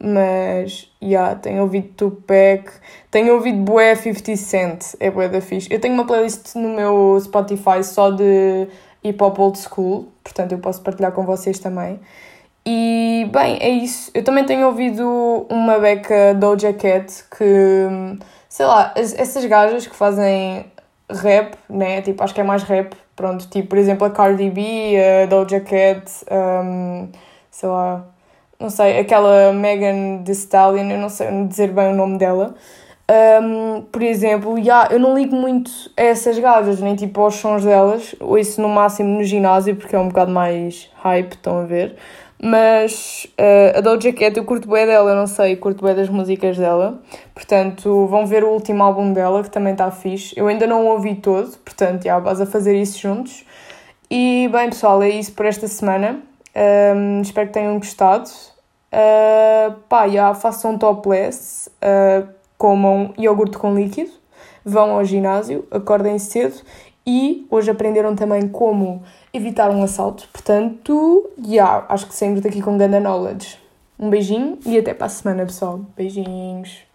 mas, 0.00 0.88
já, 1.02 1.08
yeah, 1.08 1.34
tenho 1.34 1.62
ouvido 1.62 1.88
Tupac, 1.96 2.70
tenho 3.10 3.34
ouvido 3.34 3.58
bué 3.64 3.96
50 3.96 4.36
Cent, 4.36 4.94
é 5.00 5.10
bué 5.10 5.28
da 5.28 5.40
fixe. 5.40 5.66
Eu 5.68 5.80
tenho 5.80 5.94
uma 5.94 6.06
playlist 6.06 6.54
no 6.54 6.68
meu 6.68 7.18
Spotify 7.20 7.82
só 7.82 8.12
de 8.12 8.68
hip 9.02 9.20
hop 9.20 9.40
old 9.40 9.58
school, 9.58 10.06
portanto 10.22 10.52
eu 10.52 10.58
posso 10.60 10.80
partilhar 10.82 11.10
com 11.10 11.24
vocês 11.24 11.58
também. 11.58 11.98
E 12.66 13.28
bem, 13.32 13.58
é 13.60 13.70
isso. 13.70 14.10
Eu 14.14 14.22
também 14.22 14.44
tenho 14.44 14.66
ouvido 14.66 15.46
uma 15.48 15.78
beca 15.78 16.34
Doja 16.34 16.72
Cat 16.72 17.24
que, 17.36 18.18
sei 18.48 18.66
lá, 18.66 18.92
essas 18.96 19.44
gajas 19.46 19.86
que 19.86 19.96
fazem 19.96 20.66
rap, 21.10 21.56
né? 21.68 22.02
Tipo, 22.02 22.22
acho 22.22 22.34
que 22.34 22.40
é 22.40 22.44
mais 22.44 22.62
rap. 22.62 22.94
Pronto, 23.16 23.48
tipo, 23.48 23.68
por 23.68 23.78
exemplo, 23.78 24.06
a 24.06 24.10
Cardi 24.10 24.50
B, 24.50 24.96
a 25.22 25.26
Doja 25.26 25.60
Cat, 25.60 26.10
um, 26.30 27.08
sei 27.50 27.68
lá, 27.68 28.06
não 28.58 28.70
sei, 28.70 28.98
aquela 28.98 29.52
Megan 29.52 30.22
Thee 30.24 30.32
Stallion, 30.32 30.90
eu 30.90 30.98
não 30.98 31.08
sei 31.08 31.28
dizer 31.46 31.68
bem 31.72 31.92
o 31.92 31.94
nome 31.94 32.18
dela. 32.18 32.54
Um, 33.42 33.82
por 33.82 34.02
exemplo, 34.02 34.56
yeah, 34.58 34.88
eu 34.92 35.00
não 35.00 35.14
ligo 35.14 35.34
muito 35.34 35.70
a 35.96 36.02
essas 36.02 36.38
gajas, 36.38 36.80
nem 36.80 36.94
tipo 36.94 37.20
aos 37.20 37.34
sons 37.34 37.64
delas, 37.64 38.14
ou 38.20 38.38
isso 38.38 38.62
no 38.62 38.68
máximo 38.68 39.18
no 39.18 39.24
ginásio, 39.24 39.74
porque 39.76 39.96
é 39.96 39.98
um 39.98 40.08
bocado 40.08 40.30
mais 40.30 40.88
hype, 41.02 41.32
estão 41.32 41.58
a 41.58 41.64
ver. 41.64 41.96
Mas 42.42 43.26
uh, 43.38 43.76
a 43.78 43.80
Doja 43.82 44.14
Cat 44.14 44.34
eu 44.34 44.44
curto 44.44 44.66
bem 44.66 44.86
dela, 44.86 45.10
eu 45.10 45.16
não 45.16 45.26
sei, 45.26 45.56
curto 45.56 45.84
bem 45.84 45.94
das 45.94 46.08
músicas 46.08 46.56
dela. 46.56 46.98
Portanto, 47.34 48.06
vão 48.06 48.26
ver 48.26 48.42
o 48.44 48.48
último 48.48 48.82
álbum 48.82 49.12
dela, 49.12 49.42
que 49.42 49.50
também 49.50 49.72
está 49.72 49.90
fixe. 49.90 50.32
Eu 50.34 50.46
ainda 50.46 50.66
não 50.66 50.86
o 50.86 50.88
ouvi 50.88 51.16
todo, 51.16 51.50
portanto, 51.58 52.04
já, 52.04 52.18
vais 52.18 52.40
a 52.40 52.46
fazer 52.46 52.74
isso 52.80 52.98
juntos. 52.98 53.44
E 54.10 54.48
bem, 54.50 54.70
pessoal, 54.70 55.02
é 55.02 55.10
isso 55.10 55.32
por 55.32 55.44
esta 55.44 55.68
semana. 55.68 56.22
Um, 56.96 57.20
espero 57.20 57.48
que 57.48 57.52
tenham 57.52 57.78
gostado. 57.78 58.30
Uh, 58.90 59.72
pá, 59.86 60.08
já, 60.08 60.32
façam 60.32 60.78
topless, 60.78 61.68
uh, 61.76 62.26
comam 62.56 63.12
iogurte 63.18 63.58
com 63.58 63.74
líquido, 63.74 64.10
vão 64.64 64.92
ao 64.92 65.04
ginásio, 65.04 65.66
acordem 65.70 66.18
cedo 66.18 66.56
e 67.06 67.46
hoje 67.50 67.70
aprenderam 67.70 68.14
também 68.14 68.48
como 68.48 69.02
evitar 69.32 69.70
um 69.70 69.82
assalto. 69.82 70.28
Portanto, 70.32 71.30
yeah, 71.44 71.84
acho 71.88 72.06
que 72.06 72.14
saímos 72.14 72.40
daqui 72.40 72.60
com 72.60 72.76
grande 72.76 73.00
knowledge. 73.00 73.58
Um 73.98 74.10
beijinho 74.10 74.58
e 74.64 74.78
até 74.78 74.94
para 74.94 75.06
a 75.06 75.10
semana, 75.10 75.44
pessoal. 75.44 75.80
Beijinhos. 75.96 76.89